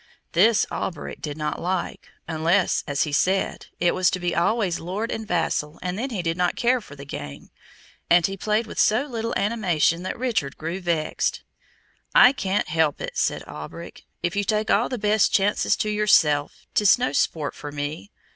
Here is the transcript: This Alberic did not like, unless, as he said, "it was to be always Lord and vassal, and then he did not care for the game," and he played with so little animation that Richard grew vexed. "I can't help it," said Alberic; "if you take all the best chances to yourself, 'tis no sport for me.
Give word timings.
This 0.31 0.65
Alberic 0.71 1.21
did 1.21 1.37
not 1.37 1.61
like, 1.61 2.09
unless, 2.27 2.83
as 2.87 3.03
he 3.03 3.11
said, 3.11 3.67
"it 3.79 3.93
was 3.93 4.09
to 4.09 4.19
be 4.19 4.35
always 4.35 4.79
Lord 4.79 5.11
and 5.11 5.27
vassal, 5.27 5.77
and 5.83 5.95
then 5.95 6.09
he 6.09 6.23
did 6.23 6.37
not 6.37 6.55
care 6.55 6.81
for 6.81 6.95
the 6.95 7.05
game," 7.05 7.51
and 8.09 8.25
he 8.25 8.35
played 8.35 8.65
with 8.65 8.79
so 8.79 9.03
little 9.05 9.31
animation 9.37 10.01
that 10.01 10.17
Richard 10.17 10.57
grew 10.57 10.79
vexed. 10.81 11.43
"I 12.15 12.31
can't 12.31 12.67
help 12.69 12.99
it," 12.99 13.15
said 13.15 13.43
Alberic; 13.43 14.01
"if 14.23 14.35
you 14.35 14.43
take 14.43 14.71
all 14.71 14.89
the 14.89 14.97
best 14.97 15.31
chances 15.31 15.75
to 15.75 15.89
yourself, 15.91 16.65
'tis 16.73 16.97
no 16.97 17.13
sport 17.13 17.53
for 17.53 17.71
me. 17.71 18.09